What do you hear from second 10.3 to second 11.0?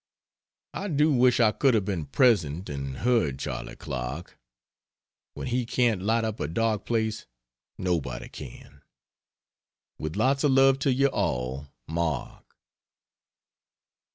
of love to